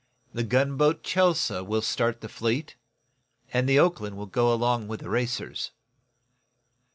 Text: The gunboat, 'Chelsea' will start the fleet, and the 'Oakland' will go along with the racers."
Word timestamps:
The 0.33 0.41
gunboat, 0.43 1.03
'Chelsea' 1.03 1.61
will 1.63 1.83
start 1.83 2.21
the 2.21 2.27
fleet, 2.27 2.75
and 3.53 3.69
the 3.69 3.77
'Oakland' 3.77 4.17
will 4.17 4.25
go 4.25 4.51
along 4.51 4.87
with 4.87 5.01
the 5.01 5.09
racers." 5.11 5.73